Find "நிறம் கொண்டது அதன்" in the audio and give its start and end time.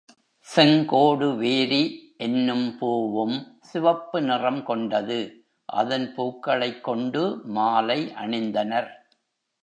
4.21-6.13